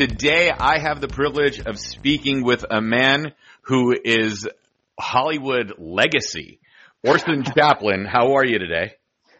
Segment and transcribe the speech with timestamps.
[0.00, 4.48] Today, I have the privilege of speaking with a man who is
[4.98, 6.58] Hollywood legacy.
[7.06, 8.94] Orson Chaplin, how are you today?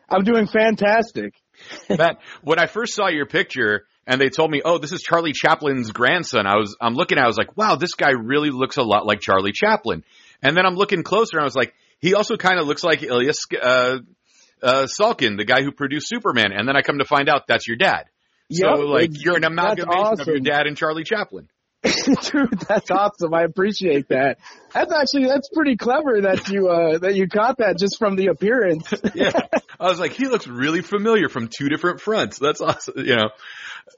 [0.06, 1.32] I'm doing fantastic.
[1.88, 5.32] Matt, when I first saw your picture and they told me, "Oh, this is Charlie
[5.32, 8.50] Chaplin's grandson," I was I'm looking at, it, I was like, "Wow, this guy really
[8.50, 10.04] looks a lot like Charlie Chaplin."
[10.42, 13.02] And then I'm looking closer, and I was like, he also kind of looks like
[13.02, 13.98] Ilya uh,
[14.62, 16.52] uh, Salkind, the guy who produced Superman.
[16.52, 18.10] And then I come to find out that's your dad.
[18.50, 21.48] So like you're an amalgamation of your dad and Charlie Chaplin.
[21.82, 23.32] Dude, that's awesome.
[23.32, 24.38] I appreciate that.
[24.74, 28.26] That's actually that's pretty clever that you uh that you caught that just from the
[28.26, 28.92] appearance.
[29.14, 29.32] Yeah.
[29.78, 32.38] I was like, he looks really familiar from two different fronts.
[32.38, 32.94] That's awesome.
[32.98, 33.30] You know,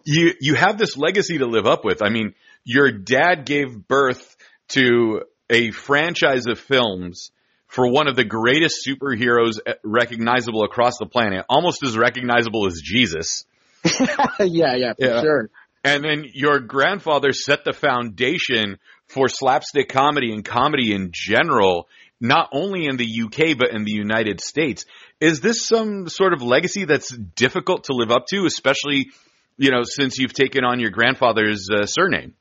[0.04, 2.02] you, you have this legacy to live up with.
[2.02, 4.36] I mean, your dad gave birth
[4.68, 7.32] to a franchise of films
[7.66, 12.80] for one of the greatest superheroes eh, recognizable across the planet, almost as recognizable as
[12.82, 13.44] Jesus.
[14.40, 15.20] yeah, yeah, for Yeah.
[15.20, 15.50] sure.
[15.84, 21.88] And then your grandfather set the foundation for slapstick comedy and comedy in general,
[22.20, 24.84] not only in the UK, but in the United States.
[25.20, 29.10] Is this some sort of legacy that's difficult to live up to, especially,
[29.56, 32.34] you know, since you've taken on your grandfather's uh, surname?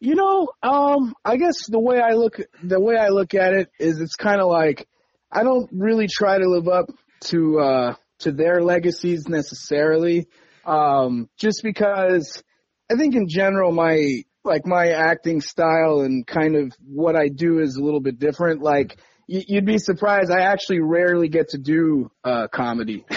[0.00, 3.70] You know, um, I guess the way I look the way I look at it
[3.78, 4.88] is it's kind of like
[5.30, 6.86] I don't really try to live up
[7.24, 10.28] to uh to their legacies necessarily.
[10.64, 12.42] Um, just because
[12.90, 17.58] I think in general my like my acting style and kind of what I do
[17.58, 18.62] is a little bit different.
[18.62, 23.04] Like you'd be surprised I actually rarely get to do uh comedy.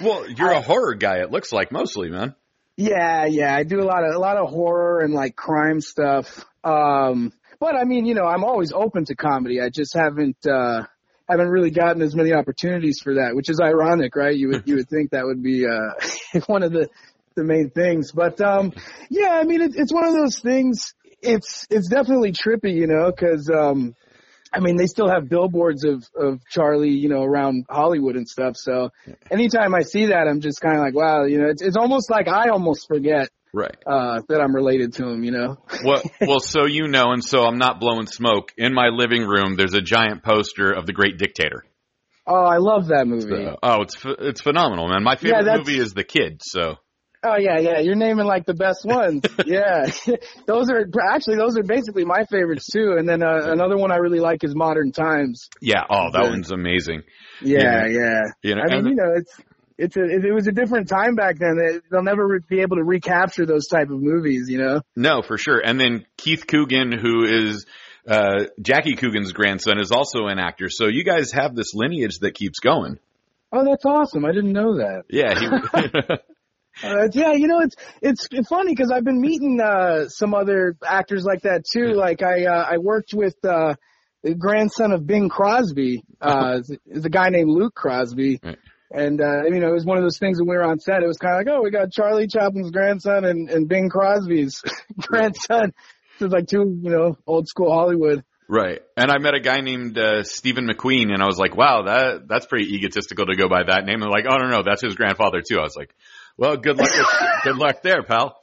[0.00, 2.34] Well, you're a horror guy, it looks like mostly, man.
[2.76, 6.44] Yeah, yeah, I do a lot of a lot of horror and like crime stuff.
[6.62, 9.60] Um, but I mean, you know, I'm always open to comedy.
[9.60, 10.84] I just haven't uh
[11.28, 14.36] haven't really gotten as many opportunities for that, which is ironic, right?
[14.36, 16.88] You would you would think that would be uh one of the
[17.34, 18.12] the main things.
[18.12, 18.72] But um
[19.10, 20.94] yeah, I mean, it, it's one of those things.
[21.20, 23.94] It's it's definitely trippy, you know, because um
[24.52, 28.56] I mean, they still have billboards of of Charlie, you know, around Hollywood and stuff.
[28.56, 28.90] So
[29.30, 32.10] anytime I see that, I'm just kind of like, wow, you know, it's it's almost
[32.10, 33.76] like I almost forget Right.
[33.86, 35.56] uh that I'm related to him, you know.
[35.84, 38.52] Well, well, so you know, and so I'm not blowing smoke.
[38.56, 41.64] In my living room, there's a giant poster of the Great Dictator.
[42.26, 43.46] Oh, I love that movie.
[43.46, 45.02] Uh, oh, it's it's phenomenal, man.
[45.02, 46.40] My favorite that's- movie is The Kid.
[46.44, 46.76] So
[47.24, 47.78] Oh yeah, yeah.
[47.80, 49.22] You're naming like the best ones.
[49.46, 49.86] yeah,
[50.46, 52.94] those are actually those are basically my favorites too.
[52.96, 55.48] And then uh, another one I really like is Modern Times.
[55.60, 56.30] yeah, oh, that Yeah.
[56.30, 57.02] one's amazing.
[57.42, 58.20] Yeah, yeah.
[58.44, 59.34] You know, I mean, you know, it's
[59.78, 61.56] it's a it, was a different time back then.
[61.56, 64.82] They- They'll never be able to recapture those type of movies, you know.
[64.96, 65.58] No, for sure.
[65.64, 67.64] And then Keith Coogan, who is
[68.06, 70.68] uh, Jackie Coogan's grandson, is also an actor.
[70.68, 72.98] So you guys have this lineage that keeps going.
[73.52, 74.24] Oh, that's awesome.
[74.26, 75.04] I didn't know that.
[75.08, 76.14] Yeah, he,
[76.80, 81.24] Uh, yeah, you know, it's it's funny because I've been meeting uh some other actors
[81.24, 81.94] like that too.
[81.94, 83.74] Like I uh, I worked with uh
[84.22, 88.38] the grandson of Bing Crosby, uh is a guy named Luke Crosby.
[88.44, 88.58] Right.
[88.90, 91.02] And uh you know, it was one of those things when we were on set,
[91.02, 94.62] it was kinda like, Oh, we got Charlie Chaplin's grandson and, and Bing Crosby's
[94.98, 95.72] grandson.
[96.20, 98.24] It was like two, you know, old school Hollywood.
[98.48, 98.80] right.
[98.96, 102.26] And I met a guy named uh, Steven McQueen, and I was like, wow, that
[102.26, 104.02] that's pretty egotistical to go by that name.
[104.02, 105.58] And like, oh no, no, that's his grandfather too.
[105.58, 105.94] I was like,
[106.36, 106.90] well, good luck,
[107.44, 108.40] good luck there, pal.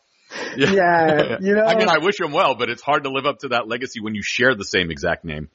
[0.55, 3.39] Yeah, you know I mean, I wish him well, but it's hard to live up
[3.39, 5.49] to that legacy when you share the same exact name.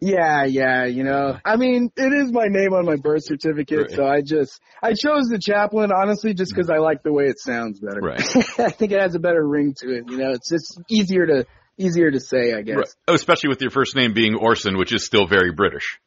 [0.00, 1.38] Yeah, yeah, you know.
[1.44, 3.90] I mean, it is my name on my birth certificate, Right.
[3.90, 7.40] so I just I chose the Chaplin honestly just because I like the way it
[7.40, 8.00] sounds better.
[8.00, 8.20] Right.
[8.58, 10.04] I think it has a better ring to it.
[10.08, 11.46] You know, it's just easier to
[11.78, 12.76] easier to say, I guess.
[12.76, 12.88] Right.
[13.08, 15.98] Oh, Especially with your first name being Orson, which is still very British.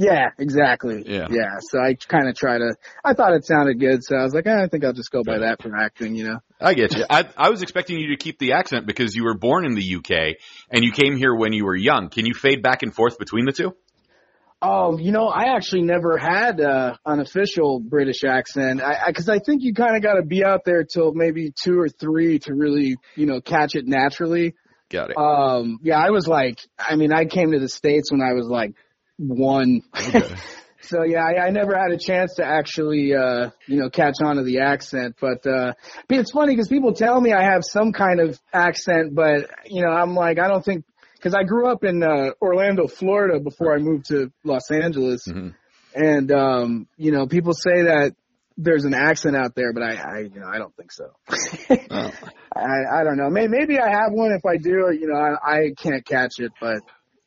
[0.00, 1.02] Yeah, exactly.
[1.04, 1.26] Yeah.
[1.28, 1.58] Yeah.
[1.58, 2.76] So I kind of try to.
[3.04, 5.24] I thought it sounded good, so I was like, eh, I think I'll just go
[5.26, 6.14] by that for acting.
[6.14, 6.38] You know.
[6.60, 7.04] I get you.
[7.10, 9.96] I, I was expecting you to keep the accent because you were born in the
[9.96, 10.36] UK
[10.70, 12.10] and you came here when you were young.
[12.10, 13.74] Can you fade back and forth between the two?
[14.62, 18.80] Oh, you know, I actually never had uh, an official British accent.
[18.80, 21.78] I because I, think you kind of got to be out there till maybe two
[21.80, 24.54] or three to really, you know, catch it naturally.
[24.90, 25.18] Got it.
[25.18, 28.46] Um, yeah, I was like, I mean, I came to the States when I was
[28.46, 28.74] like
[29.18, 29.82] one.
[29.94, 30.22] Okay.
[30.80, 34.36] so yeah, I, I never had a chance to actually, uh, you know, catch on
[34.36, 35.16] to the accent.
[35.20, 35.74] But, uh,
[36.08, 39.82] but it's funny because people tell me I have some kind of accent, but, you
[39.82, 40.84] know, I'm like, I don't think,
[41.20, 45.26] cause I grew up in, uh, Orlando, Florida before I moved to Los Angeles.
[45.28, 45.54] Mhm.
[45.94, 48.14] And, um, you know, people say that
[48.56, 51.12] there's an accent out there, but I, I, you know, I don't think so.
[51.90, 52.10] Oh.
[52.56, 53.30] I, I don't know.
[53.30, 54.32] Maybe, maybe I have one.
[54.32, 56.80] If I do, you know, I, I can't catch it, but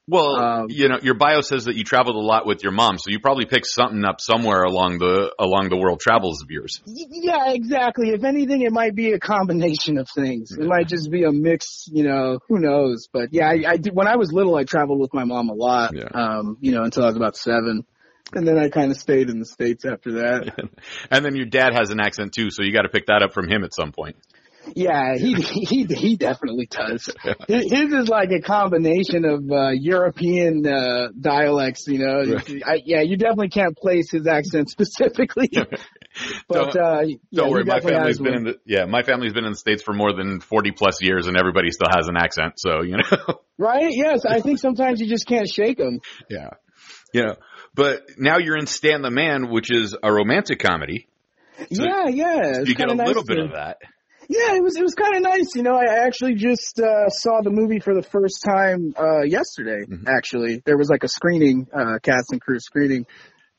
[0.07, 2.97] Well, Um, you know, your bio says that you traveled a lot with your mom,
[2.97, 6.81] so you probably picked something up somewhere along the along the world travels of yours.
[6.85, 8.09] Yeah, exactly.
[8.09, 10.51] If anything, it might be a combination of things.
[10.51, 13.07] It might just be a mix, you know, who knows?
[13.13, 15.53] But yeah, I, I did, when I was little, I traveled with my mom a
[15.53, 16.09] lot, Yeah.
[16.13, 17.85] um, you know, until I was about seven.
[18.33, 20.69] And then I kind of stayed in the States after that.
[21.11, 23.33] And then your dad has an accent too, so you got to pick that up
[23.33, 24.15] from him at some point.
[24.75, 27.09] Yeah, he, he, he definitely does.
[27.47, 32.35] His is like a combination of, uh, European, uh, dialects, you know.
[32.35, 32.63] Right.
[32.65, 35.49] I, yeah, you definitely can't place his accent specifically.
[36.49, 38.37] But, Don't- uh, yeah, Don't worry, my family's been one.
[38.39, 41.27] in the yeah, my family's been in the states for more than forty plus years,
[41.27, 42.55] and everybody still has an accent.
[42.57, 43.87] So you know, Right?
[43.91, 45.99] Yes, I think sometimes you just can't shake them.
[46.29, 46.49] yeah,
[47.13, 47.35] you know.
[47.73, 51.07] But now you're in Stan the Man, which is a romantic comedy.
[51.71, 52.39] So yeah, yeah.
[52.59, 53.77] It's you get a kinda little nice bit to- of that.
[54.31, 55.55] Yeah, it was it was kind of nice.
[55.55, 59.85] You know, I actually just uh, saw the movie for the first time uh, yesterday.
[59.85, 60.07] Mhm.
[60.07, 63.05] Actually, there was like a screening, uh, cast and crew screening,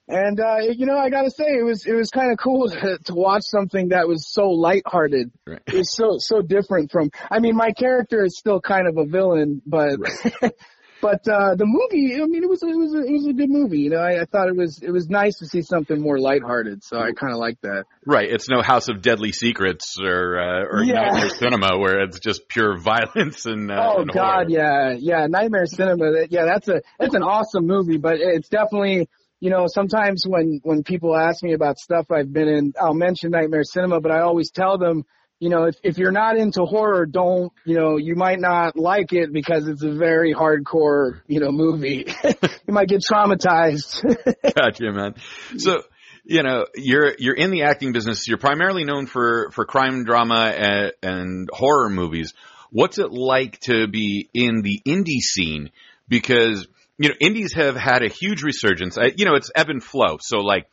[0.08, 2.98] and uh, you know, I gotta say, it was it was kind of cool to,
[3.04, 5.30] to watch something that was so lighthearted.
[5.46, 5.60] Right.
[5.66, 7.10] It's so so different from.
[7.30, 9.98] I mean, my character is still kind of a villain, but.
[11.02, 13.50] But uh the movie, I mean, it was it was a, it was a good
[13.50, 13.80] movie.
[13.80, 16.84] You know, I, I thought it was it was nice to see something more lighthearted.
[16.84, 17.86] So I kind of like that.
[18.06, 18.30] Right.
[18.30, 21.10] It's no House of Deadly Secrets or uh, or Yeah.
[21.10, 24.48] Nightmare Cinema where it's just pure violence and uh, Oh and God, horror.
[24.48, 25.26] yeah, yeah.
[25.26, 26.12] Nightmare Cinema.
[26.12, 29.08] that- Yeah, that's a that's an awesome movie, but it's definitely
[29.40, 33.32] you know sometimes when when people ask me about stuff I've been in, I'll mention
[33.32, 35.04] Nightmare Cinema, but I always tell them.
[35.42, 39.12] You know, if if you're not into horror, don't you know you might not like
[39.12, 42.06] it because it's a very hardcore you know movie.
[42.24, 44.04] you might get traumatized.
[44.54, 45.16] Gotcha, man.
[45.58, 45.82] So,
[46.22, 48.28] you know, you're you're in the acting business.
[48.28, 52.34] You're primarily known for for crime drama and, and horror movies.
[52.70, 55.70] What's it like to be in the indie scene?
[56.08, 56.68] Because
[56.98, 58.96] you know, indies have had a huge resurgence.
[58.96, 60.18] I, you know, it's ebb and flow.
[60.20, 60.68] So, like,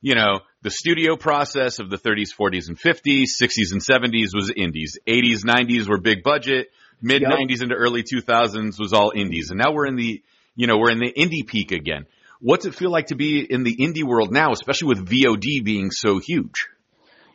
[0.00, 4.52] you know, the studio process of the 30s, 40s, and 50s, 60s, and 70s was
[4.54, 4.98] indies.
[5.06, 6.68] 80s, 90s were big budget.
[7.00, 10.20] Mid 90s into early 2000s was all indies, and now we're in the
[10.56, 12.06] you know we're in the indie peak again.
[12.40, 15.90] What's it feel like to be in the indie world now, especially with VOD being
[15.92, 16.66] so huge?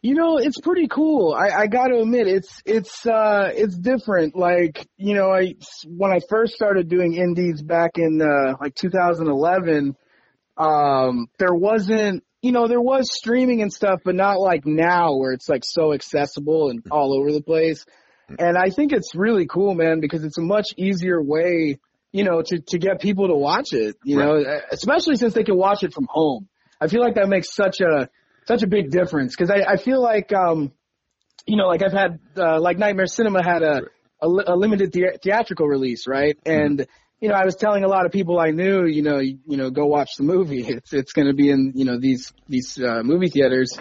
[0.01, 1.33] You know, it's pretty cool.
[1.33, 4.35] I, I got to admit, it's it's uh it's different.
[4.35, 5.55] Like you know, I
[5.87, 9.95] when I first started doing indies back in uh, like 2011,
[10.57, 15.31] um, there wasn't you know there was streaming and stuff, but not like now where
[15.31, 17.85] it's like so accessible and all over the place.
[18.37, 21.79] And I think it's really cool, man, because it's a much easier way,
[22.11, 23.95] you know, to to get people to watch it.
[24.03, 26.47] You know, especially since they can watch it from home.
[26.81, 28.09] I feel like that makes such a
[28.45, 30.73] such a big difference because I, I feel like um
[31.47, 33.83] you know like I've had uh, like Nightmare Cinema had a
[34.21, 36.85] a, a limited the- theatrical release right and
[37.23, 39.55] you know I was telling a lot of people I knew you know you, you
[39.55, 40.65] know go watch the movie.
[40.73, 43.77] It's it's going to be in you know these these uh, movie theaters.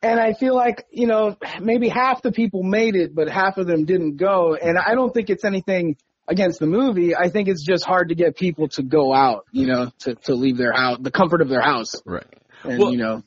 [0.00, 3.66] And I feel like you know maybe half the people made it but half of
[3.66, 4.54] them didn't go.
[4.54, 5.96] And I don't think it's anything
[6.28, 7.16] against the movie.
[7.16, 10.34] I think it's just hard to get people to go out you know to to
[10.34, 11.94] leave their house the comfort of their house.
[12.06, 12.26] Right.
[12.62, 13.22] and Well- you know.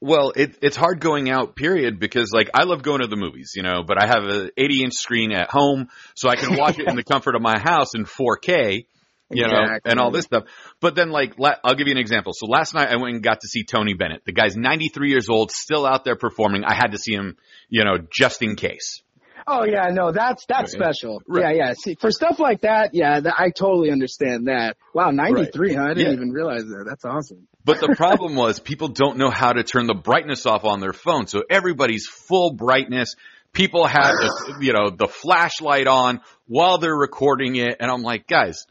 [0.00, 3.52] Well, it, it's hard going out, period, because like I love going to the movies,
[3.56, 6.78] you know, but I have a 80 inch screen at home, so I can watch
[6.78, 8.84] it in the comfort of my house in 4K,
[9.30, 10.44] you know, and all this stuff.
[10.80, 12.32] But then like, I'll give you an example.
[12.34, 14.22] So last night I went and got to see Tony Bennett.
[14.24, 16.64] The guy's 93 years old, still out there performing.
[16.64, 17.36] I had to see him,
[17.68, 19.02] you know, just in case.
[19.46, 20.82] Oh yeah, no, that's that's Right.
[20.94, 21.20] special.
[21.28, 21.54] Right.
[21.54, 21.72] Yeah, yeah.
[21.74, 24.78] See, for stuff like that, yeah, that, I totally understand that.
[24.94, 25.82] Wow, 93, huh?
[25.82, 26.12] I didn't Yeah.
[26.14, 26.84] even realize that.
[26.88, 27.46] That's awesome.
[27.62, 30.94] But the problem was people don't know how to turn the brightness off on their
[30.94, 31.26] phone.
[31.26, 33.16] So everybody's full brightness.
[33.52, 34.14] People have
[34.60, 37.76] you know, the flashlight on while they're recording it.
[37.80, 38.64] And I'm like, guys,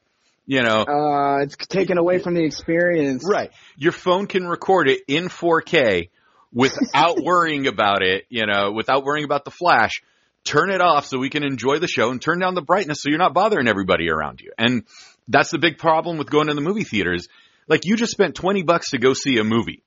[0.45, 3.23] you know, Uh, it's taken away from the experience.
[3.27, 3.51] right.
[3.77, 6.09] Your phone can record it in 4K
[6.51, 10.01] without worrying about it, you know, without worrying about the flash.
[10.43, 13.09] Turn it off so we can enjoy the show and turn down the brightness so
[13.09, 14.51] you're not bothering everybody around you.
[14.57, 14.83] And
[15.29, 17.27] that's the big problem with going to the movie theaters.
[17.69, 19.83] Like you just spent 20 bucks to go see a movie.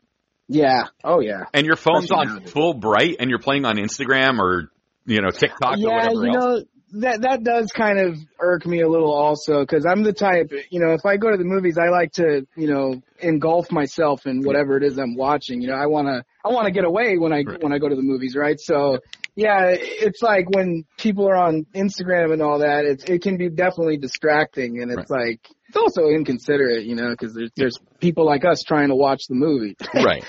[0.48, 0.84] Yeah.
[1.04, 1.44] Oh yeah.
[1.52, 2.52] and your phone's Especially on nowadays.
[2.52, 4.70] full bright and you're playing on Instagram or
[5.04, 6.44] you know TikTok or yeah, whatever you else.
[6.60, 10.52] know that that does kind of irk me a little also because I'm the type,
[10.70, 14.26] you know, if I go to the movies, I like to, you know, engulf myself
[14.26, 15.60] in whatever it is I'm watching.
[15.60, 17.62] You know, I wanna I wanna get away when I Right.
[17.62, 18.58] when I go to the movies, right?
[18.60, 18.98] So
[19.34, 23.50] yeah, it's like when people are on Instagram and all that, it's it can be
[23.50, 28.44] definitely distracting, and it's like it's also inconsiderate, you know, because there's there's people like
[28.44, 30.24] us trying to watch the movie, right.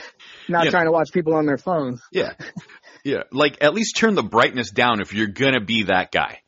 [0.50, 0.72] not Yeah.
[0.72, 2.02] trying to watch people on their phones.
[2.12, 2.34] Yeah.
[3.06, 3.24] Yeah.
[3.32, 6.40] Like at least turn the brightness down if you're gonna be that guy.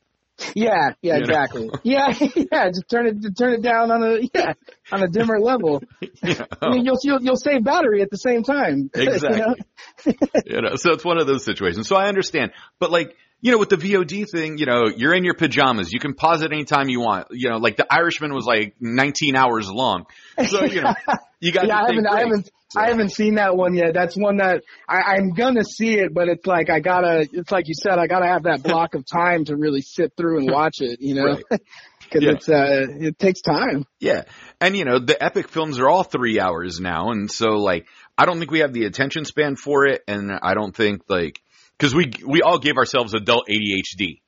[0.56, 1.18] Yeah, yeah, You know?
[1.18, 1.70] exactly.
[1.84, 2.08] Yeah,
[2.52, 4.54] yeah, just turn it, turn it down on a, yeah,
[4.92, 5.84] on a dimmer level.
[6.22, 6.70] You I know?
[6.72, 8.90] mean, you'll, you'll, you'll save battery at the same time.
[8.96, 9.12] you know?
[9.14, 10.18] Exactly.
[10.46, 11.88] you know, so it's one of those situations.
[11.88, 15.24] So I understand, but like, you know, with the VOD thing, you know, you're in
[15.24, 15.94] your pajamas.
[15.94, 17.28] You can pause it anytime you want.
[17.32, 20.06] You know, like the Irishman was like 19 hours long.
[20.48, 20.94] So, you know,
[21.40, 23.94] you got yeah, I haven't, I haven't, I haven't seen that one yet.
[23.94, 27.68] That's one that I, I'm gonna see it, but it's like I gotta, it's like
[27.68, 30.76] you said, I gotta have that block of time to really sit through and watch
[30.82, 31.44] it, you know, Right.
[32.02, 32.32] because Yeah.
[32.32, 33.86] it's, uh, it takes time.
[34.00, 34.24] Yeah.
[34.60, 37.12] And you know, the epic films are all three hours now.
[37.12, 40.04] And so like, I don't think we have the attention span for it.
[40.08, 41.40] And I don't think like,
[41.80, 44.20] cause we, we all gave ourselves adult ADHD.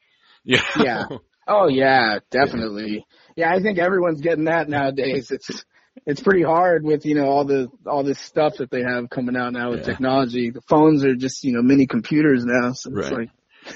[0.43, 0.61] Yeah.
[0.79, 1.03] Yeah.
[1.47, 3.05] Oh yeah, definitely.
[3.35, 5.31] Yeah, I think everyone's getting that nowadays.
[5.31, 5.65] It's
[6.05, 9.35] it's pretty hard with you know all the all this stuff that they have coming
[9.35, 9.85] out now with Yeah.
[9.85, 10.51] technology.
[10.51, 12.71] The phones are just you know mini computers now.
[12.73, 13.29] So it's Right.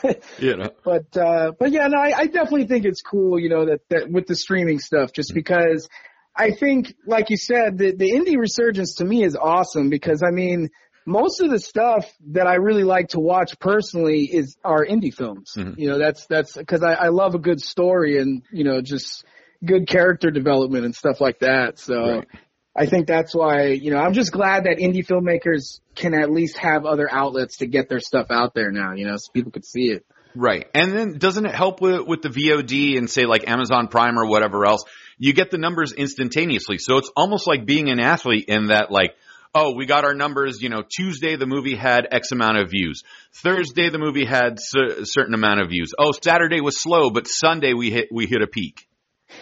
[0.04, 3.40] like, you know, but uh, but yeah, no, I, I definitely think it's cool.
[3.40, 5.90] You know that that with the streaming stuff, just because
[6.36, 10.32] I think, like you said, the the indie resurgence to me is awesome because I
[10.32, 10.70] mean.
[11.06, 15.54] Most of the stuff that I really like to watch personally is are indie films.
[15.56, 15.78] Mhm.
[15.78, 19.24] You know, that's that's because I, I love a good story and you know just
[19.64, 21.80] good character development and stuff like that.
[21.80, 22.28] So Right.
[22.76, 26.58] I think that's why you know I'm just glad that indie filmmakers can at least
[26.58, 28.94] have other outlets to get their stuff out there now.
[28.94, 30.06] You know, so people could see it.
[30.36, 30.68] Right.
[30.74, 34.28] And then doesn't it help with, with the VOD and say like Amazon Prime or
[34.28, 34.84] whatever else?
[35.18, 36.78] You get the numbers instantaneously.
[36.78, 39.16] So it's almost like being an athlete in that like,
[39.56, 43.02] oh, we got our numbers, you know, Tuesday the movie had X amount of views.
[43.34, 45.94] Thursday the movie had cer- a certain amount of views.
[45.98, 48.88] Oh, Saturday was slow, but Sunday we hit, we hit a peak.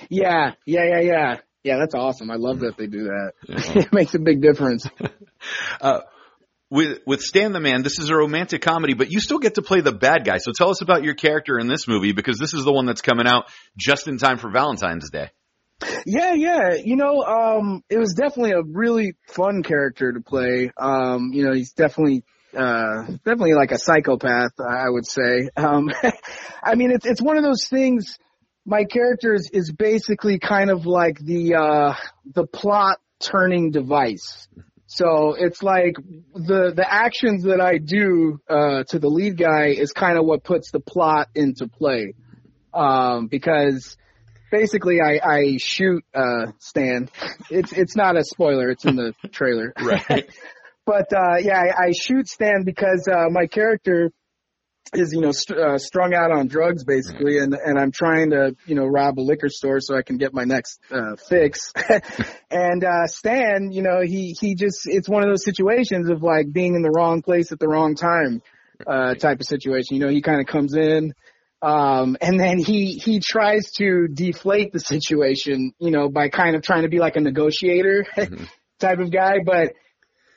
[0.09, 1.37] Yeah, yeah, yeah, yeah.
[1.63, 2.29] Yeah, that's awesome.
[2.29, 3.31] I love that they do that.
[3.47, 3.57] Yeah.
[3.83, 4.87] it makes a big difference.
[5.81, 5.99] Uh,
[6.69, 9.61] with, with Stan the Man, this is a romantic comedy, but you still get to
[9.61, 10.37] play the bad guy.
[10.37, 13.01] So tell us about your character in this movie because this is the one that's
[13.01, 15.31] coming out just in time for Valentine's Day.
[16.05, 16.73] Yeah, yeah.
[16.75, 20.71] You know, um, it was definitely a really fun character to play.
[20.77, 22.23] Um, you know, he's definitely,
[22.55, 25.49] uh, definitely like a psychopath, I would say.
[25.55, 25.89] Um,
[26.63, 28.17] I mean, it's, it's one of those things,
[28.65, 31.95] my character is, is basically kind of like the, uh,
[32.33, 34.47] the plot turning device.
[34.85, 35.95] So it's like
[36.33, 40.43] the, the actions that I do, uh, to the lead guy is kind of what
[40.43, 42.13] puts the plot into play.
[42.73, 43.97] Um, because,
[44.53, 47.09] basically I, I shoot uh Stan.
[47.49, 49.73] It's it's not a spoiler, it's in the trailer.
[49.83, 50.29] Right.
[50.85, 54.11] but uh yeah, I, I shoot Stan because uh my character
[54.93, 58.55] is you know st- uh, strung out on drugs basically and and I'm trying to
[58.67, 61.73] you know rob a liquor store so I can get my next uh fix.
[62.51, 66.53] and uh Stan, you know, he he just it's one of those situations of like
[66.53, 68.43] being in the wrong place at the wrong time
[68.85, 69.95] uh type of situation.
[69.97, 71.15] You know, he kind of comes in
[71.63, 76.61] um, and then he, he tries to deflate the situation, you know, by kind of
[76.61, 78.49] trying to be like a negotiator Mhm.
[78.79, 79.37] type of guy.
[79.45, 79.71] But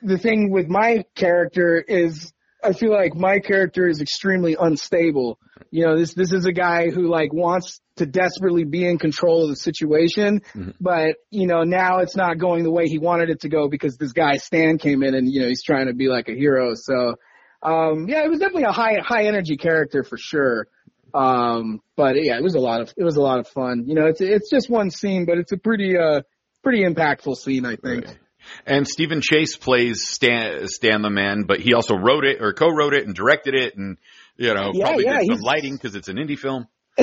[0.03, 5.39] the thing with my character is I feel like my character is extremely unstable.
[5.71, 9.43] You know, this, this is a guy who like wants to desperately be in control
[9.45, 10.75] of the situation, Mhm.
[10.81, 13.97] but you know, now it's not going the way he wanted it to go because
[13.97, 16.75] this guy Stan came in and, you know, he's trying to be like a hero.
[16.75, 17.17] So,
[17.63, 20.69] um, yeah, it was definitely a high, high energy character for sure.
[21.17, 23.85] Um, but yeah, it was a lot of, it was a lot of fun.
[23.87, 26.23] You know, it's, it's just one scene, but it's a pretty, uh,
[26.63, 28.07] pretty impactful scene, I think.
[28.07, 28.19] Right.
[28.65, 32.95] And Stephen Chase plays Stan, Stan the Man, but he also wrote it or co-wrote
[32.95, 33.97] it and directed it and,
[34.37, 36.69] you know, Yeah, probably yeah, did some he's- lighting because it's an indie film.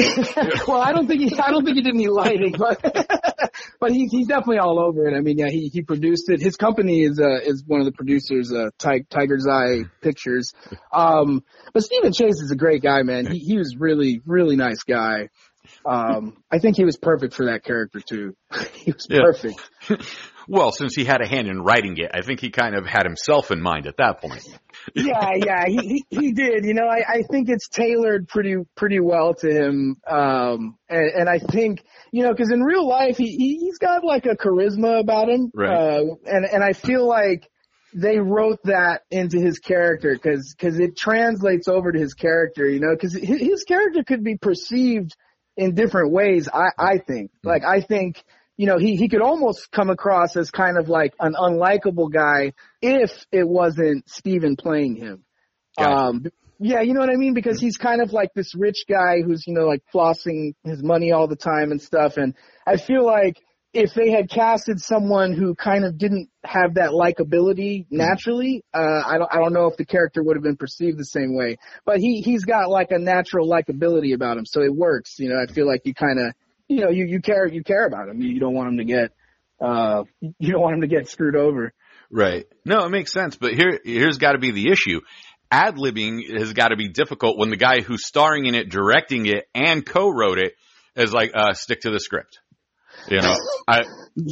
[0.67, 2.81] well, I don't think he, I don't think he did any lighting, but,
[3.83, 5.13] but he's, he's definitely all over it.
[5.13, 6.41] I mean, yeah, he, he produced it.
[6.41, 10.53] His company is, uh, is one of the producers, uh, Ti- Tiger's Eye Pictures.
[10.93, 13.25] Um, but Stephen Chase is a great guy, man.
[13.25, 15.27] He, he was really, really nice guy.
[15.85, 18.37] Um, I think he was perfect for that character too.
[18.75, 19.21] he was Yeah.
[19.21, 19.59] perfect.
[20.47, 23.05] Well, since he had a hand in writing it, I think he kind of had
[23.05, 24.43] himself in mind at that point.
[24.95, 26.65] yeah, yeah, he, he he did.
[26.65, 29.97] You know, I I think it's tailored pretty pretty well to him.
[30.07, 34.03] Um, and, and I think you know because in real life he he- he's got
[34.03, 35.51] like a charisma about him.
[35.53, 35.69] Right.
[35.69, 37.49] Uh, and and I feel like
[37.95, 42.67] they wrote that into his character because because it translates over to his character.
[42.69, 45.15] You know, because his, his character could be perceived
[45.55, 46.49] in different ways.
[46.53, 48.21] I I think like I think.
[48.55, 52.53] You know, he, he could almost come across as kind of like an unlikable guy
[52.81, 55.23] if it wasn't Steven playing him.
[55.77, 56.25] Um,
[56.59, 57.33] yeah, you know what I mean?
[57.33, 61.11] Because he's kind of like this rich guy who's, you know, like flossing his money
[61.11, 62.17] all the time and stuff.
[62.17, 63.41] And I feel like
[63.73, 69.17] if they had casted someone who kind of didn't have that likability naturally, uh, I
[69.17, 71.57] don't, I don't know if the character would have been perceived the same way.
[71.85, 75.17] But he, he's got like a natural likability about him, so it works.
[75.17, 76.35] You know, I feel like you kind of,
[76.67, 78.21] you know, you, you care, you care about him.
[78.21, 79.11] You don't want him to get,
[79.61, 81.73] uh, you don't want him to get screwed over.
[82.11, 82.45] Right.
[82.65, 83.35] No, it makes sense.
[83.35, 85.01] But here, here's got to be the issue.
[85.51, 89.25] Ad libbing has got to be difficult when the guy who's starring in it, directing
[89.25, 90.53] it, and co-wrote it
[90.95, 92.39] is like, uh, stick to the script.
[93.09, 93.35] You know,
[93.67, 93.81] I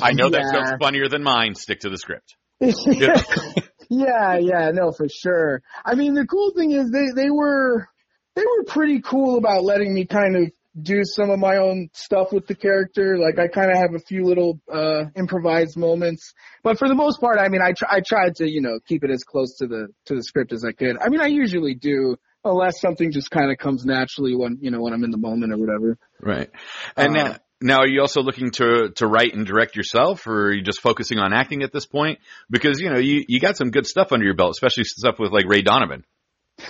[0.01, 0.59] I know that Yeah.
[0.59, 1.55] joke's funnier than mine.
[1.55, 2.35] Stick to the script.
[2.61, 5.61] yeah, yeah, no, for sure.
[5.83, 7.87] I mean, the cool thing is they they were
[8.35, 12.31] they were pretty cool about letting me kind of do some of my own stuff
[12.31, 13.17] with the character.
[13.17, 17.19] Like I kind of have a few little uh improvised moments, but for the most
[17.19, 19.67] part, I mean, I tr- I tried to you know keep it as close to
[19.67, 20.97] the to the script as I could.
[20.97, 22.17] I mean, I usually do.
[22.43, 25.53] Unless something just kind of comes naturally when you know when I'm in the moment
[25.53, 25.99] or whatever.
[26.19, 26.49] Right.
[26.97, 30.47] And Uh, now, now, are you also looking to to write and direct yourself, or
[30.47, 32.17] are you just focusing on acting at this point?
[32.49, 35.31] Because you know you you got some good stuff under your belt, especially stuff with
[35.31, 36.03] like Ray Donovan.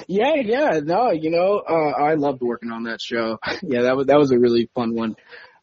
[0.07, 3.37] Yeah, yeah, no, you know, uh, I loved working on that show.
[3.63, 5.15] yeah, that was that was a really fun one.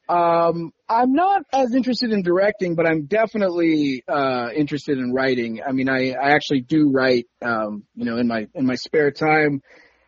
[0.08, 5.61] Um, I'm not as interested in directing, but I'm definitely uh, interested in writing.
[5.66, 9.11] I mean, I, I actually do write, um, you know, in my in my spare
[9.11, 9.62] time.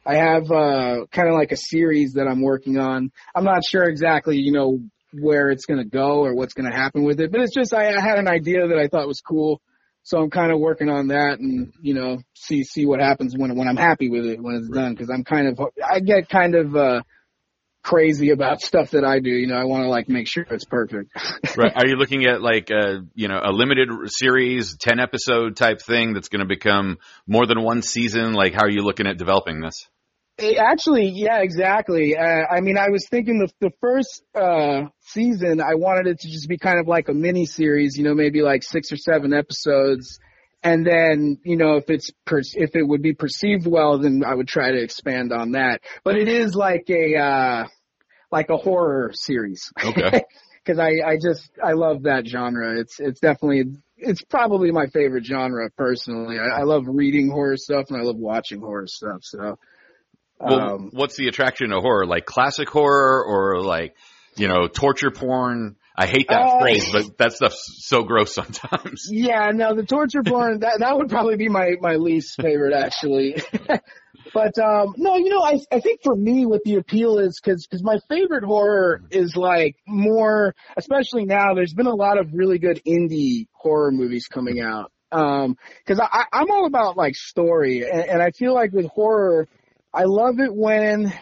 [0.07, 3.13] I have uh, kind of like a series that I'm working on.
[3.35, 4.81] I'm not sure exactly, you know,
[5.13, 7.75] where it's going to go or what's going to happen with it, but it's just
[7.75, 9.61] I, I had an idea that I thought was cool.
[10.03, 13.55] So I'm kind of working on that and, you know, see, see what happens when,
[13.55, 14.97] when I'm happy with it, when it's done.
[14.97, 17.03] Cause I'm kind of, I get kind of, uh,
[17.83, 19.31] crazy about stuff that I do.
[19.31, 21.11] You know, I want to like make sure it's perfect.
[21.57, 21.73] Right.
[21.75, 26.15] Are you looking at like a you know a limited series, ten episode type thing
[26.15, 28.33] that's going to become more than one season?
[28.33, 29.89] Like, how are you looking at developing this?
[30.41, 32.17] Eh, Actually, yeah, exactly.
[32.17, 36.29] Uh, I mean, I was thinking the the first uh season, I wanted it to
[36.31, 39.33] just be kind of like a mini series, you know, maybe like six or seven
[39.35, 40.19] episodes,
[40.63, 44.35] and then you know if it's per- if it would be perceived well, then I
[44.35, 45.83] would try to expand on that.
[46.05, 47.67] But it is like a uh
[48.33, 49.71] like a horror series.
[49.83, 50.23] Okay.
[50.63, 52.79] Because I I just I love that genre.
[52.79, 53.65] It's it's definitely
[53.97, 56.39] it's probably my favorite genre personally.
[56.39, 59.21] I, I love reading horror stuff and I love watching horror stuff.
[59.23, 59.59] So.
[60.41, 62.07] Well, Um, what's the attraction to horror?
[62.07, 63.95] Like classic horror or like,
[64.37, 65.77] you know, torture porn?
[65.97, 69.07] I hate that Uh, phrase, but that stuff's so gross sometimes.
[69.11, 73.37] Yeah, no, the torture porn that that would probably be my my least favorite actually.
[74.33, 77.67] but um no, you know, I I think for me what the appeal is cuz
[77.71, 82.59] cuz my favorite horror is like more especially now there's been a lot of really
[82.59, 84.93] good indie horror movies coming out.
[85.13, 85.57] Um
[85.91, 89.49] I I- I'm all about like story and, and I feel like with horror
[89.93, 91.13] I love it when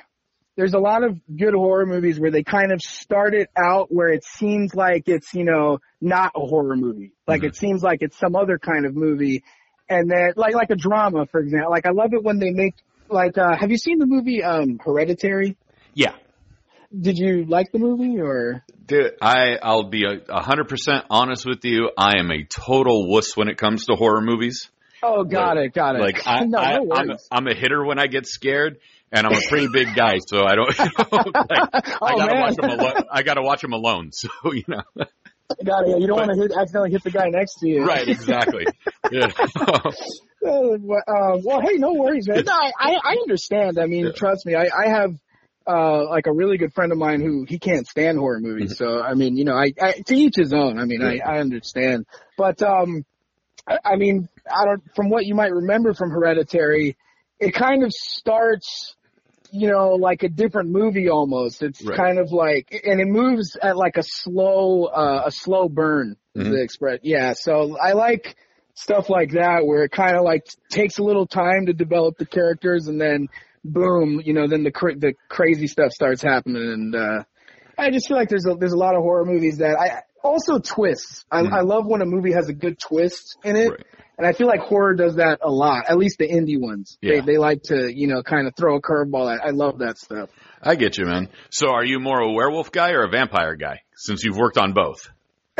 [0.56, 4.08] there's a lot of good horror movies where they kind of start it out where
[4.08, 7.12] it seems like it's, you know, not a horror movie.
[7.26, 9.44] Like it seems like it's some other kind of movie.
[9.88, 11.70] And then, like, like a drama, for example.
[11.70, 12.74] Like I love it when they make,
[13.08, 15.56] like, uh, have you seen the movie, um, Hereditary?
[15.94, 16.14] Yeah.
[16.98, 18.64] Did you like the movie or?
[18.84, 21.90] Dude, I, I'll be a hundred percent honest with you.
[21.96, 24.70] I am a total wuss when it comes to horror movies.
[25.02, 26.00] Oh, got Like- it, got it.
[26.00, 27.28] Like I, no, I no I'm, worries.
[27.30, 28.78] I'm a hitter when I get scared,
[29.12, 30.78] and I'm a pretty big guy, so I don't.
[30.78, 32.94] like, I oh gotta man, watch them alone.
[33.10, 34.10] I gotta watch them alone.
[34.12, 34.82] So you know.
[35.64, 36.00] got it.
[36.00, 37.84] You don't want to hit, accidentally hit the guy next to you.
[37.86, 38.06] right.
[38.08, 38.66] Exactly.
[39.10, 39.28] Yeah.
[40.44, 42.44] Uh, well, hey, no worries, man.
[42.44, 43.78] No, I, I I understand.
[43.78, 44.12] I mean, Yeah.
[44.12, 45.14] trust me, I, I have,
[45.66, 48.76] uh, like a really good friend of mine who he can't stand horror movies.
[48.78, 50.78] So, I mean, you know, I, I to each his own.
[50.78, 52.06] I mean, I, I understand.
[52.36, 53.04] But, um,
[53.66, 56.96] I, I mean, I don't, from what you might remember from Hereditary,
[57.38, 58.94] it kind of starts,
[59.50, 61.62] you know, like a different movie almost.
[61.62, 61.96] It's Right.
[61.96, 66.46] kind of like, and it moves at like a slow, uh, a slow burn, is
[66.46, 66.50] Mhm.
[66.50, 66.98] the express.
[67.02, 67.32] Yeah.
[67.34, 68.36] So I like,
[68.74, 72.24] stuff like that where it kind of like takes a little time to develop the
[72.24, 73.26] characters and then
[73.64, 77.24] boom, you know, then the cra- the crazy stuff starts happening and uh
[77.76, 80.58] I just feel like there's a there's a lot of horror movies that I also
[80.58, 81.24] twists.
[81.30, 81.52] I, Mhm.
[81.52, 83.70] I love when a movie has a good twist in it.
[83.70, 83.86] Right.
[84.18, 86.98] And I feel like horror does that a lot, at least the indie ones.
[87.00, 87.20] Yeah.
[87.20, 89.44] They they like to, you know, kind of throw a curveball at.
[89.44, 90.28] I love that stuff.
[90.60, 91.28] I get you, man.
[91.50, 93.82] So, are you more a werewolf guy or a vampire guy?
[93.94, 95.08] Since you've worked on both.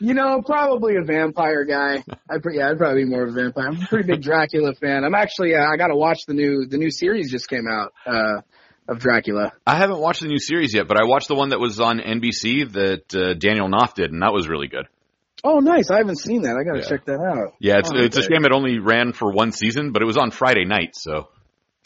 [0.00, 2.02] you know, probably a vampire guy.
[2.30, 3.68] I'd pre- yeah, I'd probably be more of a vampire.
[3.68, 5.04] I'm a pretty big Dracula fan.
[5.04, 7.92] I'm actually uh, I got to watch the new the new series just came out
[8.06, 8.40] uh
[8.88, 9.52] of Dracula.
[9.66, 11.98] I haven't watched the new series yet, but I watched the one that was on
[12.00, 14.86] NBC that uh, Daniel Knauf did, and that was really good.
[15.44, 15.90] Oh, nice.
[15.90, 16.56] I haven't seen that.
[16.56, 16.88] I got to Yeah.
[16.88, 17.54] check that out.
[17.60, 20.16] Yeah, it's Oh, it's a shame it only ran for one season, but it was
[20.16, 21.28] on Friday night, so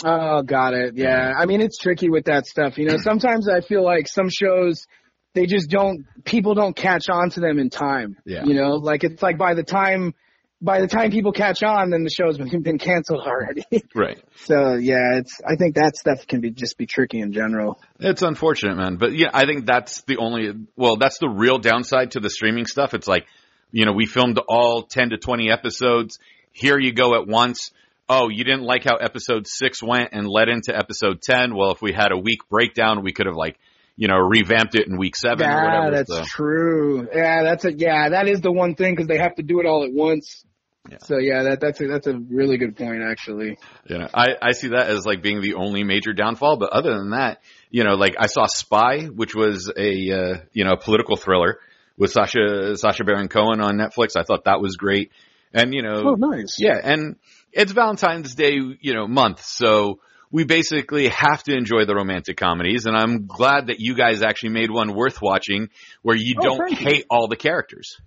[0.05, 0.95] Oh, got it.
[0.97, 1.33] Yeah.
[1.39, 2.79] I mean, it's tricky with that stuff.
[2.79, 4.87] You know, sometimes I feel like some shows
[5.35, 8.17] they just don't people don't catch on to them in time.
[8.25, 8.45] Yeah.
[8.45, 10.15] You know, like it's like by the time
[10.63, 13.65] by the time people catch on, then the show's been been canceled already.
[13.95, 14.23] Right.
[14.47, 17.81] so yeah, it's I think that stuff can be just be tricky in general.
[17.99, 18.97] It's unfortunate, man.
[18.97, 22.67] But yeah, I think that's the only, well, that's the real downside to the streaming
[22.67, 22.95] stuff.
[22.95, 23.27] It's like,
[23.73, 26.19] you know, we filmed all 10 to 20 episodes.
[26.53, 27.71] Here you go at once.
[28.09, 31.55] Oh, you didn't like how episode six went and led into episode 10.
[31.57, 33.59] Well, if we had a week breakdown, we could have like,
[33.97, 35.97] you know, revamped it in week seven or Yeah, whatever.
[35.97, 37.09] that's so, true.
[37.15, 39.67] Yeah, that's a yeah, that is the one thing because they have to do it
[39.67, 40.45] all at once.
[40.91, 40.99] Yeah.
[41.03, 43.57] So yeah, that that's a that's a really good point actually.
[43.89, 46.57] Yeah, I, I see that as like being the only major downfall.
[46.57, 47.41] But other than that,
[47.71, 51.61] you know, like I saw Spy, which was a, uh, you know, a political thriller
[51.97, 54.17] with Sacha, Sacha Baron Cohen on Netflix.
[54.17, 55.13] I thought that was great.
[55.55, 56.57] And, you know, Oh, nice.
[56.59, 57.17] Yeah, and
[57.53, 62.87] it's Valentine's Day, you know, month, so we basically have to enjoy the romantic comedies,
[62.87, 65.69] and I'm glad that you guys actually made one worth watching
[66.01, 66.87] where you Oh, don't thank you.
[66.87, 67.99] hate all the characters.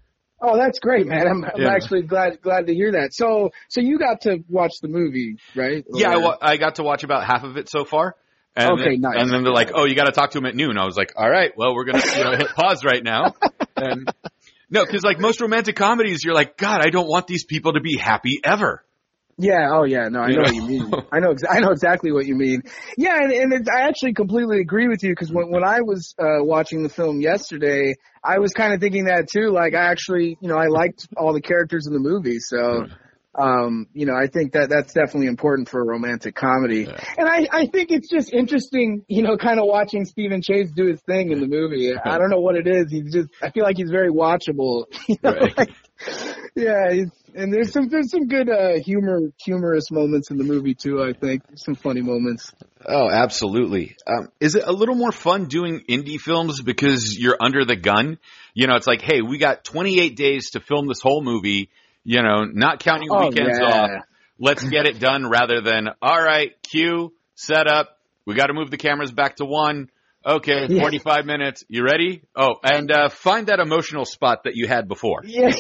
[0.48, 1.28] Oh, that's great, man.
[1.28, 1.72] I'm, I'm Yeah.
[1.74, 3.14] actually glad glad to hear that.
[3.14, 5.84] So so you got to watch the movie, right?
[5.94, 8.16] Yeah, I, Or- wa- I got to watch about half of it so far.
[8.56, 9.16] And Okay, then, nice.
[9.22, 10.96] And then they're like, "Oh, you got to talk to him at noon." I was
[10.96, 13.36] like, "All right, well, we're gonna you know hit pause right now."
[13.76, 14.08] And
[14.70, 17.82] no, because like most romantic comedies, you're like, "God, I don't want these people to
[17.82, 18.85] be happy ever."
[19.38, 19.68] Yeah.
[19.72, 20.08] Oh, yeah.
[20.10, 20.42] No, I know know?
[20.44, 20.92] what you mean.
[21.12, 21.36] I know.
[21.50, 22.62] I know exactly what you mean.
[22.98, 26.14] Yeah, and, and it, I actually completely agree with you because when when I was
[26.18, 29.50] uh, watching the film yesterday, I was kind of thinking that too.
[29.52, 32.86] Like, I actually, you know, I liked all the characters in the movie, so.
[33.38, 36.84] Um, you know, I think that that's definitely important for a romantic comedy.
[36.88, 37.04] Yeah.
[37.18, 40.86] And I, I think it's just interesting, you know, kind of watching Stephen Chase do
[40.86, 41.92] his thing in the movie.
[41.98, 42.90] I don't know what it is.
[42.90, 44.86] He's just, I feel like he's very watchable.
[45.10, 45.58] You know, Right.
[45.58, 45.70] like,
[46.56, 46.92] yeah,
[47.34, 51.02] and there's some there's some good uh humor humorous moments in the movie too.
[51.02, 52.52] I think some funny moments.
[52.86, 53.96] Oh, absolutely.
[54.06, 58.20] Um, is it a little more fun doing indie films because you're under the gun?
[58.54, 61.70] You know, it's like, hey, we got 28 days to film this whole movie.
[62.04, 63.66] You know, not counting Oh, weekends yeah.
[63.66, 63.90] off.
[64.38, 67.98] Let's get it done rather than, all right, cue, set up.
[68.26, 69.90] We got to move the cameras back to one.
[70.26, 70.82] Okay, Yeah.
[70.82, 71.64] 45 minutes.
[71.70, 72.24] You ready?
[72.36, 75.22] Oh, and uh, find that emotional spot that you had before.
[75.26, 75.52] Yeah,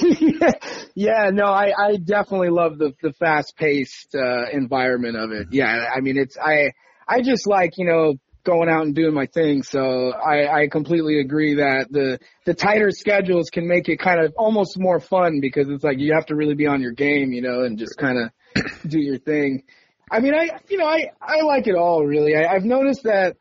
[0.96, 5.48] yeah, no, I I definitely love the the fast paced uh, environment of it.
[5.52, 6.72] Yeah, I mean it's I
[7.08, 9.62] I just like you know going out and doing my thing.
[9.64, 14.34] So I I completely agree that the the tighter schedules can make it kind of
[14.38, 17.42] almost more fun because it's like you have to really be on your game, you
[17.42, 19.64] know, and just kind of do your thing.
[20.10, 22.36] I mean, I you know I I like it all really.
[22.36, 23.36] I, I've noticed that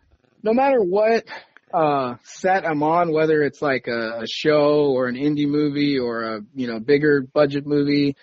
[0.45, 1.25] no matter what
[1.73, 6.23] uh set I'm on, whether it's like a, a show or an indie movie or
[6.23, 8.15] a you know bigger budget movie,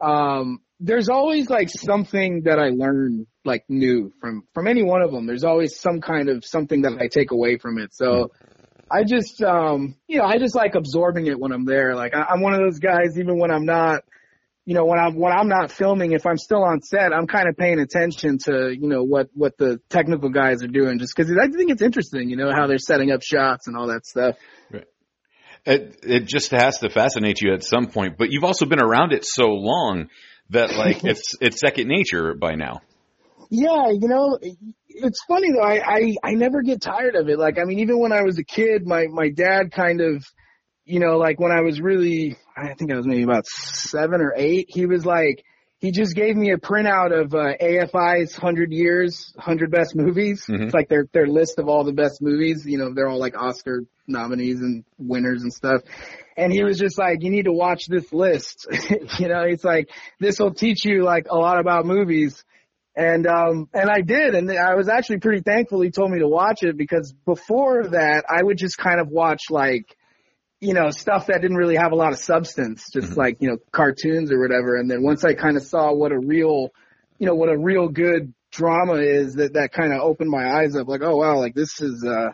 [0.00, 5.10] um, there's always like something that I learn like new from from any one of
[5.10, 5.26] them.
[5.26, 7.94] There's always some kind of something that I take away from it.
[7.94, 8.30] So
[8.90, 11.96] I just um you know I just like absorbing it when I'm there.
[11.96, 14.04] Like I, I'm one of those guys even when I'm not
[14.64, 17.48] you know, when I'm when I'm not filming, if I'm still on set, I'm kind
[17.48, 21.32] of paying attention to you know what what the technical guys are doing, just because
[21.32, 24.36] I think it's interesting, you know, how they're setting up shots and all that stuff.
[25.66, 29.12] It, it just has to fascinate you at some point, but you've also been around
[29.12, 30.08] it so long
[30.50, 32.80] that like it's, it's second nature by now.
[33.50, 34.38] Yeah, you know,
[34.88, 35.62] it's funny though.
[35.62, 37.38] I, I I never get tired of it.
[37.38, 40.24] Like, I mean, even when I was a kid, my my dad kind of,
[40.84, 44.32] you know, like when I was really, I think I was maybe about seven or
[44.36, 44.66] eight.
[44.68, 45.44] He was like,
[45.78, 50.44] he just gave me a printout of uh, AFI's hundred years, hundred best movies.
[50.46, 50.64] Mhm.
[50.64, 52.64] It's like their their list of all the best movies.
[52.66, 55.82] You know, they're all like Oscar nominees and winners and stuff.
[56.36, 58.66] And he was just like, you need to watch this list.
[59.18, 59.88] you know, it's like
[60.18, 62.44] this will teach you like a lot about movies.
[62.94, 66.28] And um and I did and I was actually pretty thankful he told me to
[66.28, 69.96] watch it because before that I would just kind of watch like
[70.60, 73.16] you know stuff that didn't really have a lot of substance just Mhm.
[73.16, 76.18] like you know cartoons or whatever and then once I kind of saw what a
[76.18, 76.68] real
[77.18, 80.76] you know what a real good drama is that that kind of opened my eyes
[80.76, 82.28] up like oh wow like this is uh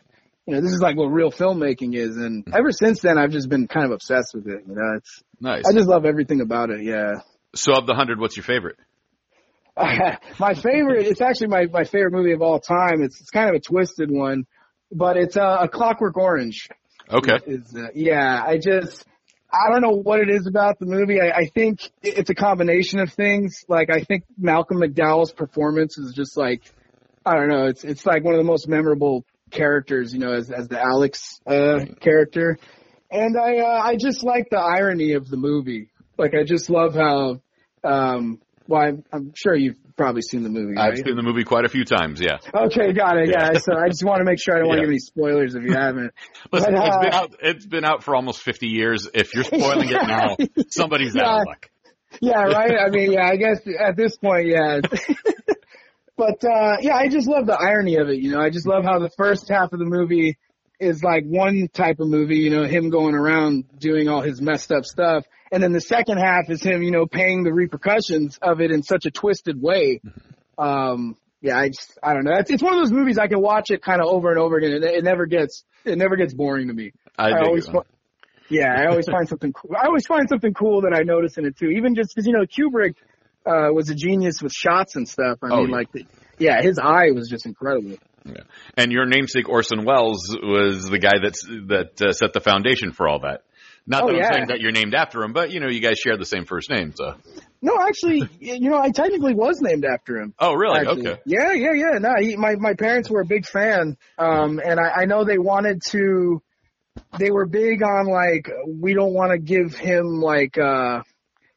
[0.47, 3.49] you know this is like what real filmmaking is and ever since then I've just
[3.49, 5.65] been kind of obsessed with it you know it's Nice.
[5.69, 7.21] I just love everything about it yeah
[7.55, 8.77] So of the hundred, what's your favorite?
[9.77, 13.03] my favorite, it's actually my, my favorite movie of all time.
[13.03, 14.47] It's, it's kind of a twisted one,
[14.91, 16.69] but it's uh, a Clockwork Orange.
[17.11, 17.39] Okay.
[17.47, 19.05] Is, uh, yeah, I just,
[19.53, 21.21] I don't know what it is about the movie.
[21.21, 23.65] I, I think it's a combination of things.
[23.69, 26.63] Like, I think Malcolm McDowell's performance is just like,
[27.25, 30.51] I don't know, it's, it's like one of the most memorable characters, you know, as,
[30.51, 32.59] as the Alex, uh, character.
[33.11, 35.91] And I, uh, I just like the irony of the movie.
[36.19, 37.41] Like, I just love how,
[37.85, 40.77] um, Well, I'm, I'm sure you've probably seen the movie.
[40.77, 42.21] I've seen the movie quite a few times.
[42.21, 42.39] Yeah.
[42.55, 43.31] Okay, got it.
[43.31, 43.53] Yeah.
[43.55, 43.59] Yeah.
[43.61, 44.87] So I just want to make sure I don't want Yeah.
[44.87, 46.13] to give any spoilers if you haven't.
[46.53, 47.35] Listen, But, it's uh, been out.
[47.43, 49.09] It's been out for almost 50 years.
[49.13, 50.37] If you're spoiling it now,
[50.71, 51.41] somebody's out Yeah.
[51.41, 51.71] of luck.
[52.21, 52.73] Yeah, right.
[52.87, 54.81] I mean, yeah, I guess at this point, yeah.
[56.17, 58.19] but uh yeah, I just love the irony of it.
[58.19, 60.39] You know, I just love how the first half of the movie
[60.79, 62.37] is like one type of movie.
[62.39, 66.19] You know, him going around doing all his messed up stuff, and then the second
[66.19, 70.01] half is him, you know, paying the repercussions of it in such a twisted way.
[70.59, 72.35] Um, yeah, I just, I don't know.
[72.39, 74.57] It's, it's one of those movies I can watch it kind of over and over
[74.57, 74.73] again.
[74.73, 76.93] It, it never gets, it never gets boring to me.
[77.19, 77.83] I, I always, fi-
[78.49, 79.73] yeah, I always find something cool.
[79.81, 81.69] I always find something cool that I notice in it too.
[81.69, 82.95] Even just because you know Kubrick
[83.45, 85.39] uh, was a genius with shots and stuff.
[85.43, 85.77] I Oh, mean, yeah.
[85.77, 86.05] like, the,
[86.39, 87.97] yeah, his eye was just incredible.
[88.77, 93.09] And your namesake Orson Welles was the guy that's that uh, set the foundation for
[93.09, 93.43] all that.
[93.87, 94.33] Not Oh, that I'm yeah.
[94.33, 96.71] saying that you're named after him, but you know, you guys share the same first
[96.71, 97.15] name, so.
[97.63, 100.35] No, actually, you know, I technically was named after him.
[100.39, 100.81] Oh, really?
[100.81, 101.09] actually.
[101.09, 101.21] Okay.
[101.25, 101.99] Yeah, yeah, yeah.
[101.99, 105.39] No, he, my my parents were a big fan, um, and I, I know they
[105.39, 106.43] wanted to.
[107.19, 111.03] They were big on like we don't want to give him like uh,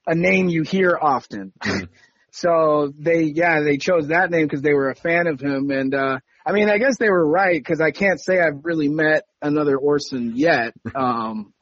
[0.08, 1.52] a name you hear often.
[1.64, 1.90] Mhm.
[2.32, 5.94] so they, yeah, they chose that name because they were a fan of him, and
[5.96, 9.26] uh, I mean, I guess they were right because I can't say I've really met
[9.40, 10.74] another Orson yet.
[10.96, 11.54] Um,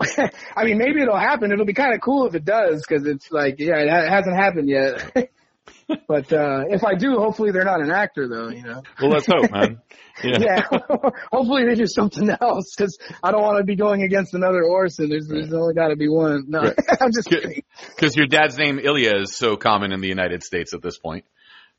[0.56, 1.52] I mean, maybe it'll happen.
[1.52, 4.36] It'll be kind of cool if it does because it's like, yeah, it ha- hasn't
[4.38, 5.12] happened yet.
[6.08, 8.48] but uh if I do, hopefully they're not an actor though.
[8.48, 8.82] You know.
[9.02, 9.82] Well, let's hope, man.
[10.24, 10.38] Yeah.
[10.40, 11.10] Yeah.
[11.32, 15.10] hopefully they do something else because I don't want to be going against another Orson.
[15.10, 16.46] There's there's only got to be one.
[16.48, 16.76] No, Right.
[17.02, 17.64] I'm just kidding.
[17.90, 21.26] Because your dad's name Ilya is so common in the United States at this point.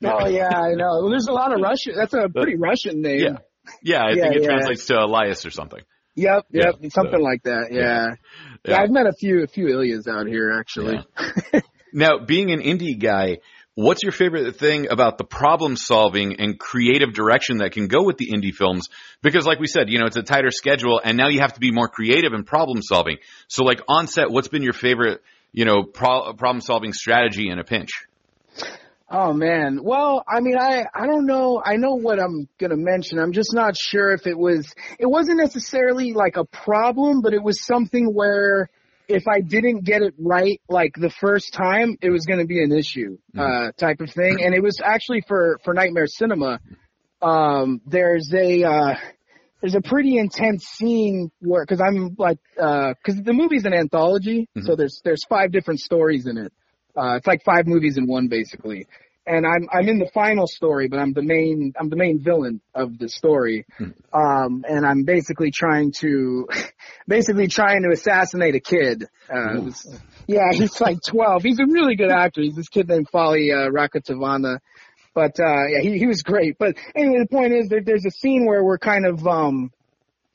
[0.03, 0.99] Oh yeah, I know.
[1.01, 1.93] Well, there's a lot of Russian.
[1.97, 3.19] That's a pretty Russian name.
[3.19, 3.37] Yeah.
[3.83, 4.47] Yeah, I Yeah, think it yeah.
[4.47, 5.81] translates to Elias or something.
[6.15, 6.45] Yep.
[6.51, 6.75] Yep.
[6.81, 7.67] Yeah, something so- like that.
[7.71, 7.81] Yeah.
[7.81, 8.15] Yeah.
[8.65, 8.81] yeah.
[8.81, 10.99] I've met a few a few Ilias out here actually.
[11.91, 13.39] Now, being an indie guy,
[13.75, 18.17] what's your favorite thing about the problem solving and creative direction that can go with
[18.17, 18.89] the indie films?
[19.23, 21.59] Because like we said, you know, it's a tighter schedule and now you have to
[21.59, 23.17] be more creative in problem solving.
[23.47, 27.57] So like on set, what's been your favorite, you know, pro- problem solving strategy in
[27.59, 27.89] a pinch?
[29.11, 29.79] Oh man.
[29.83, 31.61] Well, I mean, I I don't know.
[31.65, 33.17] I know what I'm gonna mention.
[33.17, 34.71] I'm just not sure if it was.
[34.99, 38.69] It wasn't necessarily like a problem, but it was something where
[39.07, 42.71] if I didn't get it right, like the first time, it was gonna be an
[42.71, 44.37] issue, uh, type of thing.
[44.43, 46.59] And it was actually for for Nightmare Cinema.
[47.19, 48.95] Um, there's a uh,
[49.61, 54.75] there's a pretty intense scene where because I'm like because the movie's an anthology, so
[54.75, 56.53] there's there's five different stories in it.
[56.97, 58.87] Uh, it's like five movies in one basically.
[59.25, 62.61] And I'm I'm in the final story, but I'm the main I'm the main villain
[62.73, 63.65] of the story.
[64.11, 66.47] Um, and I'm basically trying to
[67.07, 69.05] basically trying to assassinate a kid.
[69.31, 69.87] Uh, this-
[70.27, 71.43] yeah, he's like 12.
[71.43, 72.41] He's a really good actor.
[72.41, 74.59] He's this kid named Faly uh, Rakotohavana.
[75.13, 76.57] But uh, yeah, he he was great.
[76.57, 79.71] But anyway, the point is that there's a scene where we're kind of um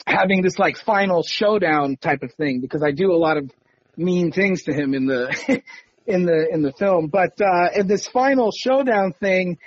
[0.07, 3.51] having this like final showdown type of thing because I do a lot of
[3.97, 5.63] mean things to him in the
[6.07, 7.09] in the in the film.
[7.09, 9.59] But uh in this final showdown thing,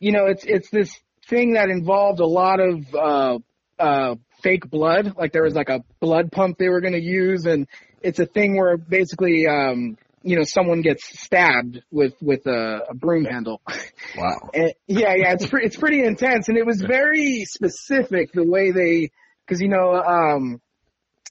[0.00, 0.90] you know, it's it's this
[1.28, 3.38] thing that involved a lot of uh
[3.78, 5.14] uh fake blood.
[5.16, 7.66] Like there was like a blood pump they were gonna use and
[8.02, 12.94] it's a thing where basically um you know, someone gets stabbed with with a, a
[12.94, 13.60] broom handle.
[14.16, 14.50] Wow.
[14.54, 18.70] And, yeah, yeah, it's pretty, it's pretty intense, and it was very specific the way
[18.70, 19.10] they,
[19.44, 20.60] because you know, um,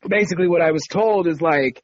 [0.07, 1.81] basically what I was told is like,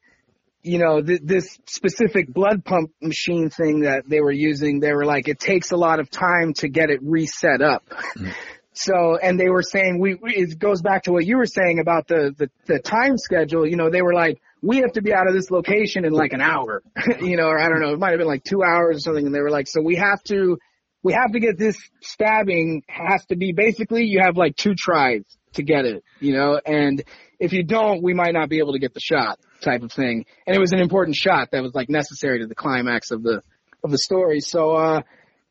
[0.62, 5.04] you know, th- this specific blood pump machine thing that they were using, they were
[5.04, 7.84] like, it takes a lot of time to get it reset up.
[8.16, 8.32] Mm.
[8.72, 11.80] So, and they were saying we, we, it goes back to what you were saying
[11.80, 13.66] about the, the, the time schedule.
[13.66, 16.32] You know, they were like, we have to be out of this location in like
[16.32, 16.82] an hour,
[17.20, 19.26] you know, or I don't know, it might have been like two hours or something.
[19.26, 20.56] And they were like, so we have to,
[21.02, 25.24] we have to get this stabbing has to be basically you have like two tries
[25.54, 27.02] to get it, you know, and
[27.40, 30.24] if you don't, we might not be able to get the shot type of thing.
[30.46, 33.42] And it was an important shot that was like necessary to the climax of the,
[33.84, 34.40] of the story.
[34.40, 35.02] So, uh,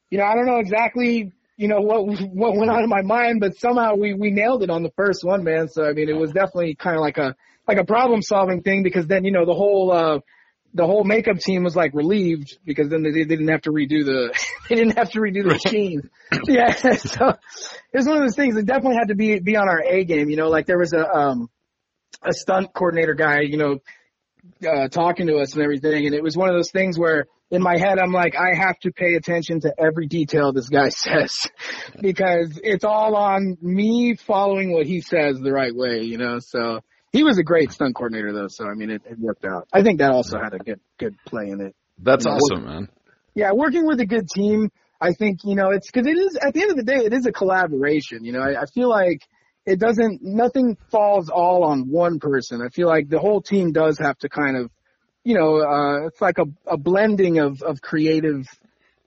[0.09, 3.39] you know, I don't know exactly, you know, what, what went on in my mind,
[3.39, 5.67] but somehow we, we nailed it on the first one, man.
[5.67, 7.35] So, I mean, it was definitely kind of like a,
[7.67, 10.19] like a problem solving thing because then, you know, the whole, uh,
[10.73, 14.05] the whole makeup team was like relieved because then they, they didn't have to redo
[14.05, 14.37] the
[14.69, 16.09] they didn't have to redo the machine.
[16.47, 19.67] yeah, so it was one of those things that definitely had to be be on
[19.67, 20.29] our A game.
[20.29, 21.49] You know, like there was a um
[22.23, 23.79] a stunt coordinator guy, you know,
[24.67, 27.61] uh, talking to us and everything, and it was one of those things where in
[27.61, 31.47] my head I'm like I have to pay attention to every detail this guy says
[32.01, 36.01] because it's all on me following what he says the right way.
[36.03, 36.81] You know, so.
[37.11, 39.67] He was a great stunt coordinator though, so I mean it, it worked out.
[39.73, 41.75] I think that also had a good good play in it.
[41.97, 42.89] That's Yeah, awesome, man.
[43.33, 44.69] yeah, working with a good team,
[45.01, 47.11] I think, you know, it's cause it is, at the end of the day, it
[47.11, 48.23] is a collaboration.
[48.25, 49.23] You know, I, I feel like
[49.69, 52.59] it doesn't, nothing falls all on one person.
[52.61, 54.71] I feel like the whole team does have to kind of,
[55.23, 58.47] you know, uh, it's like a, a blending of, of creative,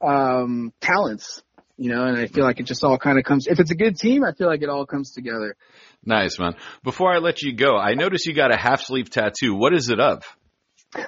[0.01, 1.43] um, talents,
[1.77, 3.75] you know, and I feel like it just all kind of comes, if it's a
[3.75, 5.57] good team, I feel like it all comes together.
[6.05, 6.55] Nice, man.
[6.85, 9.57] Before I let you go, I noticed you got a half sleeve tattoo.
[9.57, 10.23] What is it of?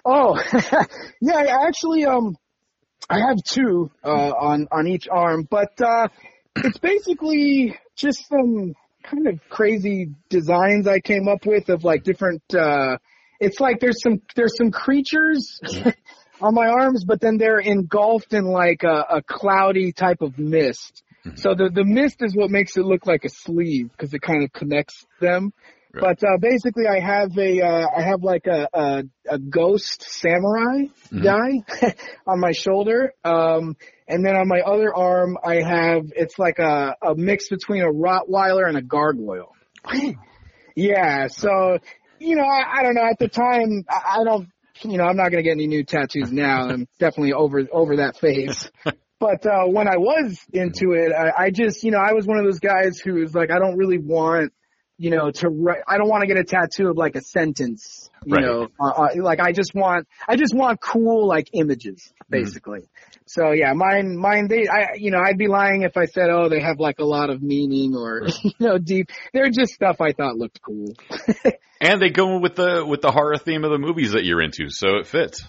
[0.04, 0.36] Oh,
[1.20, 2.36] yeah, I actually, um,
[3.08, 6.08] I have two, uh, on, on each arm, but, uh,
[6.56, 12.42] it's basically just some kind of crazy designs I came up with of like different,
[12.54, 12.98] uh,
[13.40, 15.60] it's like there's some, there's some creatures
[16.40, 21.02] on my arms, but then they're engulfed in like a, a cloudy type of mist.
[21.24, 21.36] Mm-hmm.
[21.36, 24.42] So the, the mist is what makes it look like a sleeve because it kind
[24.42, 25.52] of connects them.
[25.94, 26.00] Right.
[26.18, 30.86] But uh, basically, I have a uh, I have like a a, a ghost samurai
[31.12, 31.22] Mhm.
[31.22, 31.94] guy
[32.26, 33.76] on my shoulder, um,
[34.08, 37.92] and then on my other arm, I have it's like a a mix between a
[37.92, 39.52] Rottweiler and a gargoyle.
[40.74, 41.78] yeah, so
[42.18, 43.04] you know, I, I don't know.
[43.08, 44.48] At the time, I, I don't,
[44.82, 46.68] you know, I'm not gonna get any new tattoos now.
[46.68, 48.70] I'm definitely over over that phase.
[49.20, 52.36] But uh, when I was into it, I, I just, you know, I was one
[52.36, 54.52] of those guys who was like, I don't really want,
[54.98, 55.82] you know, to write.
[55.88, 58.44] I don't want to get a tattoo of like a sentence, you Right.
[58.44, 62.88] know, uh, uh, like I just want, I just want cool like images, basically.
[63.26, 66.48] So yeah, mine, mine, they, I, you know, I'd be lying if I said, oh,
[66.48, 69.10] they have like a lot of meaning or, you know, deep.
[69.32, 70.94] They're just stuff I thought looked cool.
[71.80, 74.70] And they go with the with the horror theme of the movies that you're into,
[74.70, 75.44] so it fits.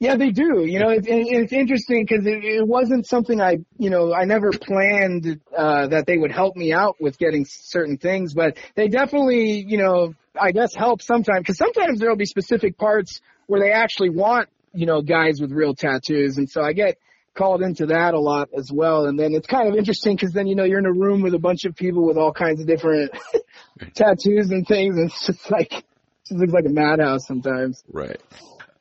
[0.00, 0.64] Yeah, they do.
[0.64, 4.24] You know, it, it, it's interesting because it, it wasn't something I, you know, I
[4.24, 8.88] never planned uh, that they would help me out with getting certain things, but they
[8.88, 13.72] definitely, you know, I guess help sometimes because sometimes there'll be specific parts where they
[13.72, 16.96] actually want, you know, guys with real tattoos, and so I get
[17.34, 19.04] called into that a lot as well.
[19.04, 21.34] And then it's kind of interesting because then you know you're in a room with
[21.34, 23.10] a bunch of people with all kinds of different
[23.94, 25.84] tattoos and things, and it's just like it
[26.26, 27.84] just looks like a madhouse sometimes.
[27.92, 28.20] Right.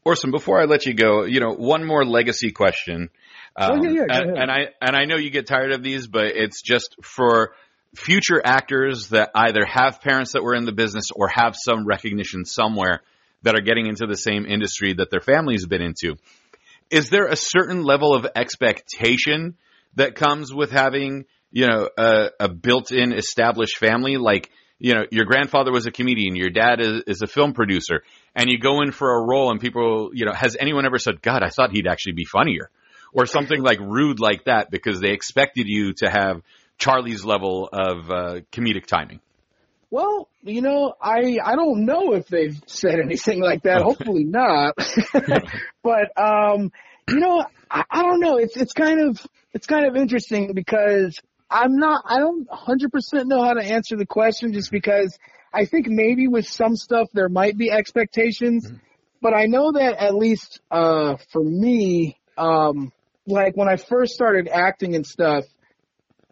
[0.05, 3.09] Orson, before I let you go, you know, one more legacy question.
[3.55, 5.83] Um, Oh, yeah, yeah, go and, and I and I know you get tired of
[5.83, 7.53] these, but it's just for
[7.95, 12.45] future actors that either have parents that were in the business or have some recognition
[12.45, 13.01] somewhere
[13.41, 16.15] that are getting into the same industry that their families have been into.
[16.89, 19.55] Is there a certain level of expectation
[19.95, 24.17] that comes with having, you know, a, a built-in established family?
[24.17, 28.03] Like, you know, your grandfather was a comedian, your dad is, is a film producer,
[28.33, 31.21] and you go in for a role and people, you know, has anyone ever said,
[31.21, 32.69] God, I thought he'd actually be funnier?
[33.11, 36.41] Or something like rude like that because they expected you to have
[36.77, 39.19] Charlie's level of uh, comedic timing.
[39.91, 43.81] Well, you know, I I don't know if they've said anything like that.
[43.81, 44.75] Hopefully not.
[45.83, 46.71] but um,
[47.07, 48.37] you know, I, I don't know.
[48.37, 53.43] It's it's kind of it's kind of interesting because I'm not I don't 100% know
[53.43, 55.17] how to answer the question just because
[55.53, 58.71] I think maybe with some stuff there might be expectations,
[59.21, 62.91] but I know that at least uh for me um
[63.25, 65.45] like when I first started acting and stuff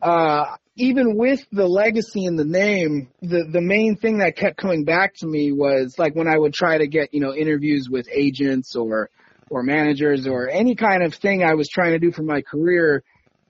[0.01, 4.84] uh, even with the legacy and the name, the the main thing that kept coming
[4.84, 8.08] back to me was like when I would try to get you know interviews with
[8.13, 9.10] agents or
[9.49, 13.03] or managers or any kind of thing I was trying to do for my career.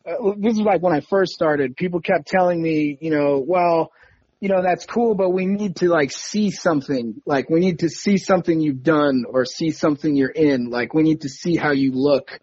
[0.08, 1.76] Uh, this is like when I first started.
[1.76, 3.92] People kept telling me, you know, well,
[4.40, 7.22] you know that's cool, but we need to like see something.
[7.26, 10.70] Like we need to see something you've done or see something you're in.
[10.70, 12.40] Like we need to see how you look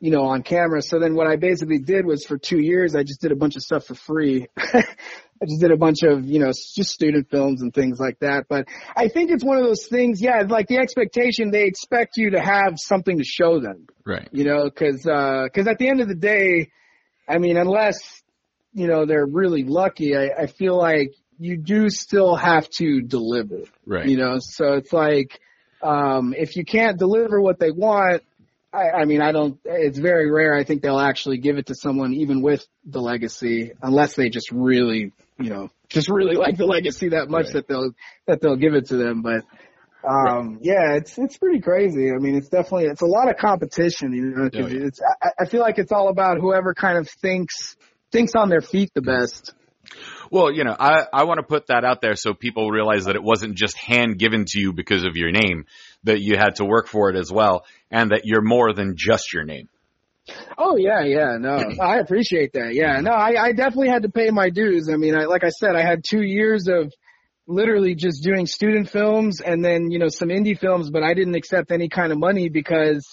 [0.00, 0.82] you know, on camera.
[0.82, 3.56] So then what I basically did was for two years, I just did a bunch
[3.56, 4.46] of stuff for free.
[4.56, 8.44] I just did a bunch of, you know, just student films and things like that.
[8.48, 12.30] But I think it's one of those things, yeah, like the expectation, they expect you
[12.30, 14.28] to have something to show them, Right.
[14.32, 16.70] you know, cause, uh, cause at the end of the day,
[17.28, 18.22] I mean, unless,
[18.72, 23.62] you know, they're really lucky, I, I feel like you do still have to deliver.
[23.86, 24.06] Right.
[24.06, 25.40] You know, so it's like,
[25.82, 28.22] um, if you can't deliver what they want,
[28.72, 30.54] I, I mean, I don't, it's very rare.
[30.54, 34.50] I think they'll actually give it to someone even with the legacy, unless they just
[34.50, 37.54] really, you know, just really like the legacy that much Right.
[37.54, 37.90] that they'll,
[38.26, 39.22] that they'll give it to them.
[39.22, 39.44] But,
[40.08, 42.10] um, yeah, it's, it's pretty crazy.
[42.10, 44.86] I mean, it's definitely, it's a lot of competition, you know, Oh, yeah.
[44.86, 47.76] it's, I, I feel like it's all about whoever kind of thinks,
[48.12, 49.52] thinks on their feet the best.
[50.30, 53.16] Well, you know, I, I want to put that out there so people realize that
[53.16, 55.66] it wasn't just hand given to you because of your name,
[56.04, 59.32] that you had to work for it as well, and that you're more than just
[59.32, 59.68] your name.
[60.56, 62.74] Oh yeah, yeah, no, I appreciate that.
[62.74, 64.88] Yeah, no, I, I definitely had to pay my dues.
[64.90, 66.92] I mean, I, like I said, I had two years of
[67.46, 71.34] literally just doing student films and then, you know, some indie films, but I didn't
[71.34, 73.06] accept any kind of money because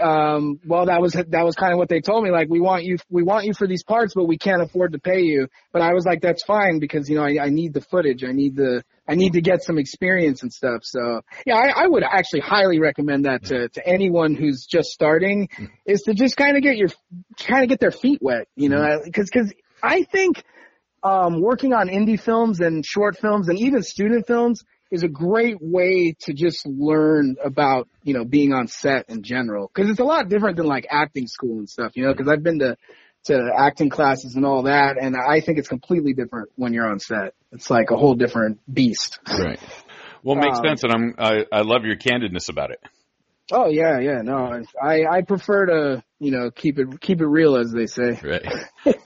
[0.00, 2.30] um, well, that was that was kind of what they told me.
[2.30, 4.98] Like, we want you, we want you for these parts, but we can't afford to
[4.98, 5.48] pay you.
[5.72, 8.24] But I was like, that's fine because you know I, I need the footage.
[8.24, 10.82] I need the I need to get some experience and stuff.
[10.84, 15.48] So yeah, I, I would actually highly recommend that to to anyone who's just starting,
[15.48, 15.66] mm-hmm.
[15.86, 16.88] is to just kind of get your
[17.38, 18.48] kind of get their feet wet.
[18.56, 19.02] You know, mm-hmm.
[19.02, 19.52] uh, because because
[19.82, 20.42] I think
[21.02, 25.56] um, working on indie films and short films and even student films is a great
[25.60, 29.68] way to just learn about, you know, being on set in general.
[29.68, 32.42] Cause it's a lot different than like acting school and stuff, you know, cause I've
[32.42, 32.76] been to,
[33.24, 34.96] to acting classes and all that.
[35.00, 37.34] And I think it's completely different when you're on set.
[37.52, 39.20] It's like a whole different beast.
[39.28, 39.60] Right.
[40.22, 40.82] Well, it makes Um, sense.
[40.82, 42.80] And I'm, I, I love your candidness about it.
[43.52, 47.56] Oh yeah, yeah, no, I, I prefer to, you know, keep it, keep it real
[47.56, 48.20] as they say.
[48.22, 48.46] Right.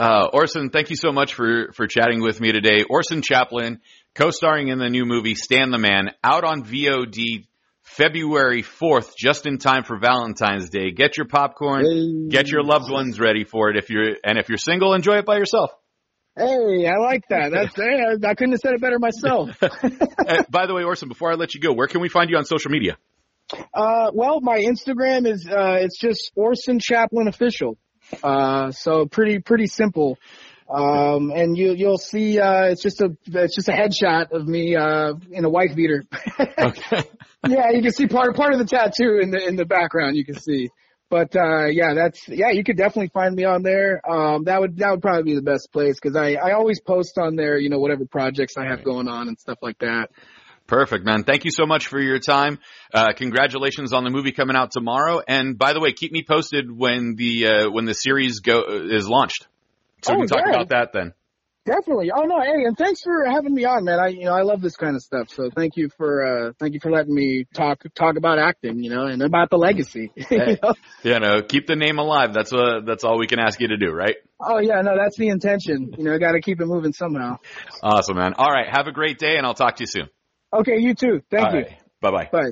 [0.00, 2.84] Uh, Orson, thank you so much for, for chatting with me today.
[2.88, 3.80] Orson Chaplin,
[4.14, 7.44] co-starring in the new movie Stan the Man, out on VOD
[7.82, 10.90] February 4th, just in time for Valentine's Day.
[10.92, 12.28] Get your popcorn, Hey.
[12.30, 13.76] get your loved ones ready for it.
[13.76, 15.70] If you're, and if you're single, enjoy it by yourself.
[16.34, 17.50] Hey, I like that.
[17.52, 19.50] That's, hey, I couldn't have said it better myself.
[20.30, 22.36] Uh, by the way, Orson, before I let you go, where can we find you
[22.36, 22.96] on social media?
[23.74, 27.76] Uh, well, my Instagram is, uh, it's just Orson Chaplin official.
[28.22, 30.18] Uh, so pretty, pretty simple.
[30.68, 34.76] Um, and you, you'll see, uh, it's just a, it's just a headshot of me,
[34.76, 36.04] uh, in a wife beater.
[36.58, 37.02] Okay.
[37.48, 40.24] yeah, you can see part, part of the tattoo in the, in the background, you
[40.24, 40.68] can see.
[41.08, 44.00] But, uh, yeah, that's, yeah, you could definitely find me on there.
[44.08, 47.18] Um, that would, that would probably be the best place because I, I always post
[47.18, 50.10] on there, you know, whatever projects I have going on and stuff like that.
[50.70, 51.24] Perfect, man.
[51.24, 52.60] Thank you so much for your time.
[52.94, 55.20] Uh, congratulations on the movie coming out tomorrow.
[55.26, 59.08] And by the way, keep me posted when the uh, when the series go is
[59.08, 59.48] launched,
[60.02, 60.54] so we Oh, can talk yeah.
[60.54, 61.12] about that then.
[61.66, 62.12] Definitely.
[62.14, 63.98] Oh no, hey, and thanks for having me on, man.
[63.98, 65.28] I you know I love this kind of stuff.
[65.30, 68.90] So thank you for uh thank you for letting me talk talk about acting, you
[68.90, 70.12] know, and about the legacy.
[70.16, 70.56] you Hey.
[70.62, 70.74] know?
[71.02, 72.32] You know, keep the name alive.
[72.32, 74.14] That's uh that's all we can ask you to do, right?
[74.38, 75.96] Oh yeah, no, that's the intention.
[75.98, 77.38] You know, got to keep it moving somehow.
[77.82, 78.34] Awesome, man.
[78.38, 80.08] All right, have a great day, and I'll talk to you soon.
[80.52, 81.22] Okay, you too.
[81.30, 81.64] Thank you.
[82.00, 82.28] Bye bye.
[82.32, 82.50] Bye.